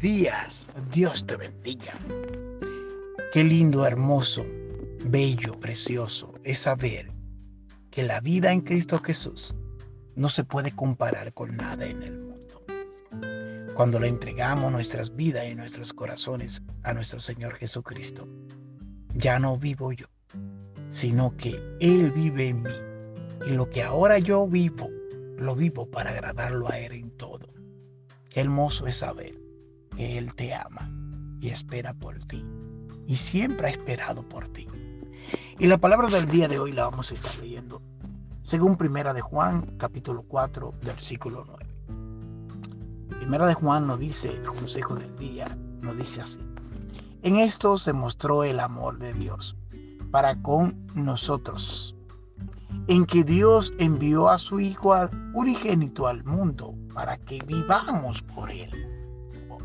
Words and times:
días. 0.00 0.66
Dios 0.90 1.26
te 1.26 1.36
bendiga. 1.36 1.92
Qué 3.32 3.44
lindo, 3.44 3.86
hermoso, 3.86 4.44
bello, 5.04 5.60
precioso 5.60 6.34
es 6.42 6.60
saber 6.60 7.12
que 7.90 8.02
la 8.02 8.20
vida 8.20 8.50
en 8.50 8.62
Cristo 8.62 8.98
Jesús 8.98 9.54
no 10.16 10.28
se 10.28 10.42
puede 10.42 10.72
comparar 10.72 11.32
con 11.34 11.54
nada 11.56 11.86
en 11.86 12.02
el 12.02 12.18
mundo. 12.18 12.64
Cuando 13.74 14.00
le 14.00 14.08
entregamos 14.08 14.72
nuestras 14.72 15.14
vidas 15.14 15.46
y 15.46 15.54
nuestros 15.54 15.92
corazones 15.92 16.62
a 16.82 16.94
nuestro 16.94 17.20
Señor 17.20 17.54
Jesucristo, 17.56 18.26
ya 19.14 19.38
no 19.38 19.58
vivo 19.58 19.92
yo, 19.92 20.06
sino 20.90 21.36
que 21.36 21.60
Él 21.80 22.10
vive 22.10 22.48
en 22.48 22.62
mí. 22.62 22.74
Y 23.46 23.50
lo 23.50 23.68
que 23.68 23.82
ahora 23.82 24.18
yo 24.18 24.46
vivo, 24.46 24.88
lo 25.36 25.54
vivo 25.54 25.90
para 25.90 26.10
agradarlo 26.10 26.70
a 26.70 26.78
Él 26.78 26.92
en 26.92 27.10
todo. 27.10 27.52
Qué 28.28 28.40
hermoso 28.40 28.86
es 28.86 28.96
saber 28.96 29.39
que 30.00 30.16
Él 30.16 30.34
te 30.34 30.54
ama 30.54 30.90
y 31.42 31.50
espera 31.50 31.92
por 31.92 32.18
ti. 32.20 32.42
Y 33.06 33.16
siempre 33.16 33.66
ha 33.66 33.70
esperado 33.70 34.26
por 34.26 34.48
ti. 34.48 34.66
Y 35.58 35.66
la 35.66 35.76
palabra 35.76 36.08
del 36.08 36.24
día 36.24 36.48
de 36.48 36.58
hoy 36.58 36.72
la 36.72 36.84
vamos 36.84 37.10
a 37.10 37.14
estar 37.14 37.38
leyendo 37.38 37.82
según 38.40 38.78
Primera 38.78 39.12
de 39.12 39.20
Juan, 39.20 39.76
capítulo 39.76 40.22
4, 40.22 40.72
versículo 40.82 41.44
9. 41.46 41.66
Primera 43.10 43.46
de 43.46 43.52
Juan 43.52 43.86
nos 43.86 43.98
dice, 43.98 44.30
el 44.30 44.42
consejo 44.42 44.94
del 44.94 45.14
día, 45.18 45.44
nos 45.82 45.98
dice 45.98 46.22
así. 46.22 46.40
En 47.20 47.36
esto 47.36 47.76
se 47.76 47.92
mostró 47.92 48.42
el 48.42 48.58
amor 48.58 48.98
de 48.98 49.12
Dios 49.12 49.54
para 50.10 50.34
con 50.40 50.86
nosotros, 50.94 51.94
en 52.86 53.04
que 53.04 53.22
Dios 53.22 53.70
envió 53.78 54.30
a 54.30 54.38
su 54.38 54.60
Hijo 54.60 54.94
unigénito 55.34 56.06
al 56.06 56.24
mundo 56.24 56.74
para 56.94 57.18
que 57.18 57.38
vivamos 57.46 58.22
por 58.22 58.50
Él. 58.50 58.99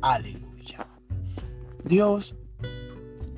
Aleluya. 0.00 0.86
Dios, 1.84 2.36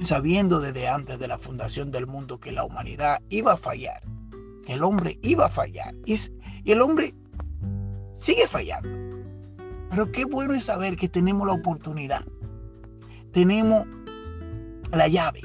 sabiendo 0.01 0.61
desde 0.61 0.89
antes 0.89 1.19
de 1.19 1.29
la 1.29 1.39
fundación 1.39 1.91
del 1.91 2.07
mundo 2.07 2.39
que 2.39 2.53
la 2.53 2.65
humanidad 2.65 3.21
iba 3.29 3.53
a 3.53 3.57
fallar, 3.57 4.03
el 4.67 4.83
hombre 4.83 5.19
iba 5.23 5.47
a 5.47 5.51
fallar 5.51 5.95
y, 6.07 6.17
el 6.65 6.81
hombre 6.81 7.15
sigue 8.13 8.47
fallando. 8.47 8.89
Pero 9.91 10.11
qué 10.11 10.25
bueno 10.25 10.55
es 10.55 10.65
saber 10.65 10.97
que 10.97 11.09
tenemos 11.09 11.47
la 11.47 11.55
oportunidad, 11.55 12.25
tenemos 13.33 13.87
la 14.93 15.09
llave, 15.09 15.43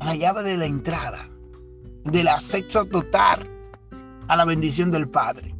la 0.00 0.14
llave 0.16 0.42
de 0.42 0.56
la 0.56 0.66
entrada, 0.66 1.28
del 2.04 2.28
acceso 2.28 2.84
total 2.84 3.48
a 4.28 4.36
la 4.36 4.44
bendición 4.44 4.90
del 4.90 5.08
Padre. 5.08 5.54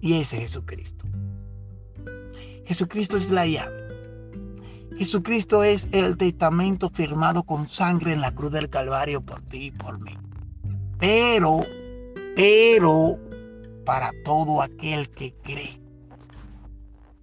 Y 0.00 0.20
ese 0.20 0.36
es 0.36 0.42
Jesucristo. 0.42 1.06
Jesucristo 2.66 3.16
es 3.16 3.30
la 3.30 3.46
llave. 3.46 3.84
Jesucristo 4.96 5.64
es 5.64 5.88
el 5.92 6.16
testamento 6.16 6.88
firmado 6.88 7.42
con 7.42 7.66
sangre 7.66 8.12
en 8.12 8.20
la 8.20 8.34
cruz 8.34 8.52
del 8.52 8.70
Calvario 8.70 9.20
por 9.20 9.40
ti 9.42 9.66
y 9.66 9.70
por 9.72 9.98
mí. 10.00 10.16
Pero, 10.98 11.62
pero, 12.36 13.18
para 13.84 14.12
todo 14.24 14.62
aquel 14.62 15.10
que 15.10 15.34
cree. 15.42 15.80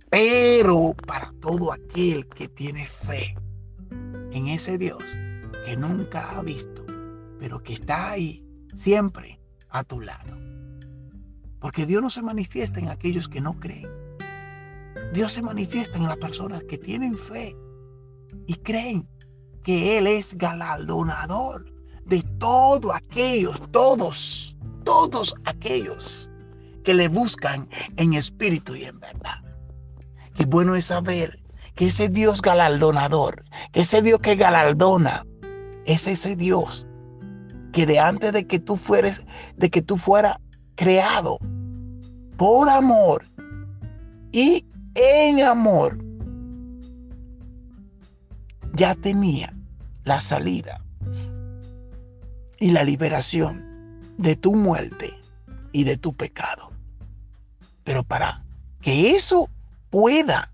Pero 0.10 0.94
para 1.08 1.34
todo 1.40 1.72
aquel 1.72 2.28
que 2.28 2.50
tiene 2.50 2.86
fe 2.86 3.34
en 4.34 4.48
ese 4.48 4.78
Dios 4.78 5.04
que 5.66 5.78
nunca 5.78 6.32
ha 6.32 6.42
visto, 6.42 6.86
pero 7.40 7.64
que 7.64 7.74
está 7.74 8.12
ahí 8.12 8.46
siempre 8.76 9.40
a 9.70 9.84
tu 9.84 10.02
lado. 10.02 10.38
Porque 11.60 11.86
Dios 11.86 12.02
no 12.02 12.10
se 12.10 12.22
manifiesta 12.22 12.80
en 12.80 12.90
aquellos 12.90 13.30
que 13.30 13.40
no 13.40 13.60
creen. 13.60 14.01
Dios 15.14 15.34
se 15.34 15.42
manifiesta 15.42 15.98
en 15.98 16.06
las 16.08 16.18
personas 16.18 16.64
que 16.64 16.78
tienen 16.78 17.18
fe 17.18 17.56
y 18.48 18.56
creen 18.56 19.08
que 19.64 19.98
Él 19.98 20.08
es 20.08 20.34
galardonador 20.38 21.66
de 22.06 22.22
todos 22.40 22.94
aquellos, 22.94 23.62
todos, 23.72 24.58
todos 24.84 25.36
aquellos 25.46 26.30
que 26.84 26.94
le 26.94 27.10
buscan 27.10 27.68
en 27.98 28.14
espíritu 28.14 28.76
y 28.76 28.86
en 28.86 29.00
verdad. 29.00 29.44
Qué 30.34 30.46
bueno 30.46 30.76
es 30.76 30.86
saber 30.86 31.40
que 31.76 31.88
ese 31.88 32.10
Dios 32.10 32.42
galardonador, 32.42 33.44
que 33.74 33.82
ese 33.82 34.02
Dios 34.02 34.20
que 34.20 34.36
galardona, 34.36 35.26
es 35.86 36.08
ese 36.08 36.36
Dios 36.36 36.88
que 37.74 37.86
de 37.86 38.00
antes 38.00 38.34
de 38.34 38.46
que 38.48 38.60
tú 38.60 38.78
fueres, 38.78 39.22
de 39.56 39.70
que 39.70 39.82
tú 39.82 39.98
fueras 39.98 40.38
creado 40.76 41.38
por 42.38 42.70
amor 42.70 43.24
y 44.32 44.66
en 44.96 45.42
amor, 45.42 45.98
ya 48.74 48.96
tenía 48.96 49.54
la 50.04 50.20
salida 50.20 50.84
y 52.60 52.72
la 52.72 52.84
liberación 52.84 54.00
de 54.18 54.36
tu 54.36 54.56
muerte 54.56 55.14
y 55.72 55.84
de 55.84 55.98
tu 55.98 56.14
pecado. 56.14 56.72
Pero 57.84 58.04
para 58.04 58.44
que 58.82 59.16
eso 59.16 59.50
pueda 59.90 60.52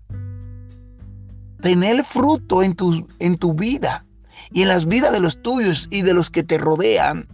tener 1.60 2.04
fruto 2.04 2.62
en 2.62 2.74
tu, 2.74 3.06
en 3.18 3.36
tu 3.36 3.54
vida 3.54 4.04
y 4.50 4.62
en 4.62 4.68
las 4.68 4.86
vidas 4.86 5.12
de 5.12 5.20
los 5.20 5.42
tuyos 5.42 5.88
y 5.90 6.02
de 6.02 6.14
los 6.14 6.30
que 6.30 6.42
te 6.42 6.58
rodean, 6.58 7.28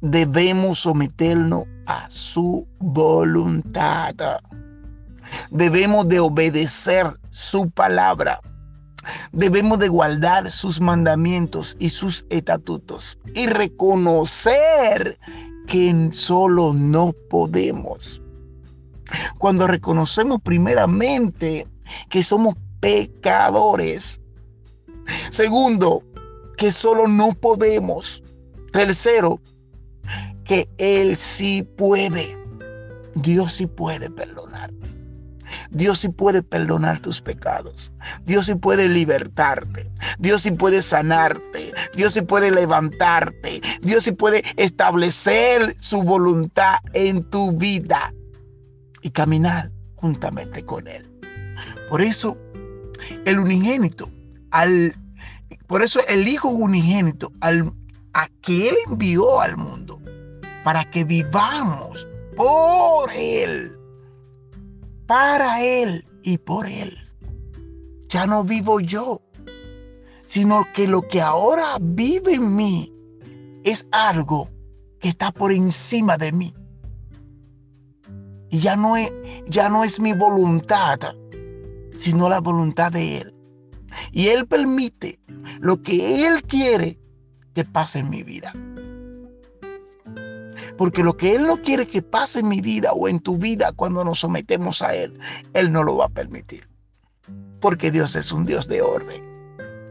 debemos 0.00 0.80
someternos 0.80 1.64
a 1.86 2.08
su 2.10 2.66
voluntad. 2.78 4.14
Debemos 5.50 6.08
de 6.08 6.20
obedecer 6.20 7.18
su 7.30 7.70
palabra. 7.70 8.40
Debemos 9.32 9.78
de 9.78 9.88
guardar 9.88 10.50
sus 10.50 10.80
mandamientos 10.80 11.76
y 11.78 11.90
sus 11.90 12.24
estatutos 12.30 13.18
y 13.34 13.46
reconocer 13.46 15.18
que 15.66 16.10
solo 16.12 16.72
no 16.72 17.12
podemos. 17.28 18.22
Cuando 19.38 19.66
reconocemos 19.66 20.40
primeramente 20.42 21.66
que 22.08 22.22
somos 22.22 22.54
pecadores. 22.80 24.20
Segundo, 25.30 26.02
que 26.56 26.72
solo 26.72 27.08
no 27.08 27.32
podemos. 27.32 28.22
Tercero, 28.72 29.40
que 30.44 30.68
Él 30.78 31.16
sí 31.16 31.62
puede. 31.76 32.38
Dios 33.14 33.52
sí 33.52 33.66
puede 33.66 34.10
perdonarte. 34.10 34.93
Dios 35.70 36.00
sí 36.00 36.08
puede 36.08 36.42
perdonar 36.42 37.00
tus 37.00 37.20
pecados. 37.20 37.92
Dios 38.24 38.46
sí 38.46 38.54
puede 38.54 38.88
libertarte. 38.88 39.90
Dios 40.18 40.42
sí 40.42 40.50
puede 40.50 40.82
sanarte. 40.82 41.72
Dios 41.94 42.12
sí 42.12 42.22
puede 42.22 42.50
levantarte. 42.50 43.60
Dios 43.82 44.04
sí 44.04 44.12
puede 44.12 44.42
establecer 44.56 45.76
su 45.78 46.02
voluntad 46.02 46.76
en 46.92 47.22
tu 47.30 47.52
vida 47.52 48.12
y 49.02 49.10
caminar 49.10 49.70
juntamente 49.96 50.64
con 50.64 50.86
Él. 50.88 51.08
Por 51.88 52.00
eso, 52.00 52.36
el 53.24 53.38
unigénito, 53.38 54.10
al, 54.50 54.94
por 55.66 55.82
eso 55.82 56.00
el 56.08 56.26
Hijo 56.28 56.48
unigénito, 56.48 57.32
al, 57.40 57.72
a 58.12 58.28
que 58.42 58.70
Él 58.70 58.76
envió 58.88 59.40
al 59.40 59.56
mundo, 59.56 60.00
para 60.62 60.90
que 60.90 61.04
vivamos 61.04 62.06
por 62.36 63.10
Él 63.12 63.78
para 65.06 65.62
Él 65.62 66.06
y 66.22 66.38
por 66.38 66.66
Él. 66.66 66.96
Ya 68.08 68.26
no 68.26 68.44
vivo 68.44 68.80
yo, 68.80 69.22
sino 70.24 70.64
que 70.74 70.86
lo 70.86 71.02
que 71.02 71.20
ahora 71.20 71.78
vive 71.80 72.34
en 72.34 72.56
mí 72.56 72.92
es 73.64 73.86
algo 73.90 74.50
que 75.00 75.08
está 75.08 75.32
por 75.32 75.52
encima 75.52 76.16
de 76.16 76.32
mí. 76.32 76.54
Y 78.50 78.58
ya 78.58 78.76
no 78.76 78.96
es, 78.96 79.12
ya 79.46 79.68
no 79.68 79.84
es 79.84 79.98
mi 79.98 80.12
voluntad, 80.12 80.98
sino 81.98 82.28
la 82.28 82.40
voluntad 82.40 82.92
de 82.92 83.18
Él. 83.18 83.34
Y 84.12 84.28
Él 84.28 84.46
permite 84.46 85.18
lo 85.60 85.82
que 85.82 86.26
Él 86.26 86.42
quiere 86.42 87.00
que 87.54 87.64
pase 87.64 88.00
en 88.00 88.10
mi 88.10 88.22
vida. 88.22 88.52
Porque 90.76 91.04
lo 91.04 91.16
que 91.16 91.36
Él 91.36 91.42
no 91.42 91.62
quiere 91.62 91.86
que 91.86 92.02
pase 92.02 92.40
en 92.40 92.48
mi 92.48 92.60
vida 92.60 92.92
o 92.92 93.08
en 93.08 93.20
tu 93.20 93.36
vida 93.36 93.72
cuando 93.72 94.04
nos 94.04 94.20
sometemos 94.20 94.82
a 94.82 94.94
Él, 94.94 95.18
Él 95.52 95.72
no 95.72 95.82
lo 95.84 95.96
va 95.96 96.06
a 96.06 96.10
permitir. 96.10 96.68
Porque 97.60 97.90
Dios 97.90 98.16
es 98.16 98.32
un 98.32 98.44
Dios 98.44 98.68
de 98.68 98.82
orden 98.82 99.22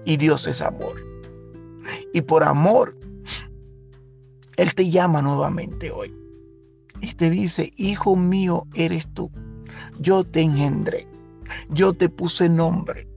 y 0.05 0.17
Dios 0.17 0.47
es 0.47 0.61
amor. 0.61 0.95
Y 2.13 2.21
por 2.21 2.43
amor, 2.43 2.97
Él 4.57 4.73
te 4.75 4.89
llama 4.89 5.21
nuevamente 5.21 5.91
hoy. 5.91 6.13
Y 7.01 7.13
te 7.13 7.29
dice, 7.29 7.71
hijo 7.75 8.15
mío 8.15 8.67
eres 8.75 9.07
tú. 9.13 9.31
Yo 9.99 10.23
te 10.23 10.41
engendré. 10.41 11.07
Yo 11.69 11.93
te 11.93 12.09
puse 12.09 12.49
nombre. 12.49 13.07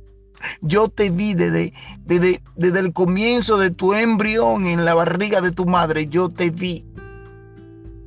Yo 0.60 0.88
te 0.88 1.10
vi 1.10 1.34
desde, 1.34 1.72
desde, 2.04 2.42
desde, 2.56 2.80
el 2.80 2.92
comienzo 2.92 3.56
de 3.58 3.70
tu 3.70 3.94
embrión 3.94 4.64
en 4.66 4.84
la 4.84 4.94
barriga 4.94 5.40
de 5.40 5.50
tu 5.50 5.66
madre. 5.66 6.06
Yo 6.08 6.28
te 6.28 6.50
vi 6.50 6.84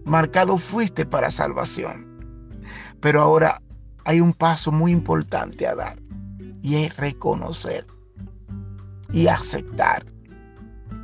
marcado 0.10 0.58
fuiste 0.58 1.06
para 1.06 1.32
salvación. 1.32 2.06
Pero 3.00 3.22
ahora 3.22 3.62
hay 4.04 4.20
un 4.20 4.34
paso 4.34 4.72
muy 4.72 4.92
importante 4.92 5.68
a 5.68 5.76
dar. 5.76 6.00
y 6.62 6.76
es 6.76 6.98
reconocer 6.98 7.88
y 9.14 9.28
aceptar 9.28 10.06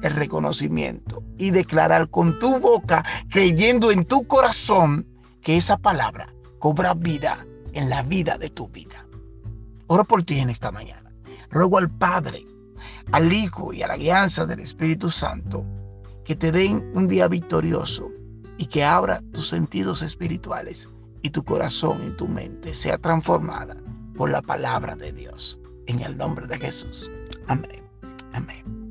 el 0.01 0.11
reconocimiento 0.11 1.23
y 1.37 1.51
declarar 1.51 2.09
con 2.09 2.37
tu 2.39 2.59
boca, 2.59 3.05
creyendo 3.29 3.89
en 3.89 4.03
tu 4.03 4.27
corazón, 4.27 5.07
que 5.41 5.55
esa 5.55 5.77
palabra 5.77 6.33
cobra 6.59 6.93
vida 6.93 7.47
en 7.71 7.89
la 7.89 8.03
vida 8.03 8.37
de 8.37 8.49
tu 8.49 8.67
vida. 8.67 9.07
Oro 9.87 10.03
por 10.03 10.23
ti 10.23 10.39
en 10.39 10.49
esta 10.49 10.71
mañana. 10.71 11.15
Ruego 11.49 11.77
al 11.77 11.89
Padre, 11.89 12.45
al 13.13 13.31
Hijo 13.31 13.71
y 13.71 13.81
a 13.81 13.87
la 13.87 13.95
guianza 13.95 14.45
del 14.45 14.59
Espíritu 14.59 15.09
Santo 15.09 15.63
que 16.25 16.35
te 16.35 16.51
den 16.51 16.91
un 16.95 17.07
día 17.07 17.29
victorioso 17.29 18.11
y 18.57 18.65
que 18.67 18.83
abra 18.83 19.21
tus 19.33 19.47
sentidos 19.47 20.01
espirituales 20.01 20.87
y 21.21 21.29
tu 21.29 21.43
corazón 21.43 22.05
y 22.07 22.11
tu 22.11 22.27
mente 22.27 22.73
sea 22.73 22.97
transformada 22.97 23.75
por 24.15 24.29
la 24.29 24.41
palabra 24.41 24.95
de 24.95 25.11
Dios. 25.11 25.59
En 25.87 25.99
el 26.01 26.17
nombre 26.17 26.47
de 26.47 26.57
Jesús. 26.57 27.09
Amén. 27.47 27.83
Amén. 28.33 28.84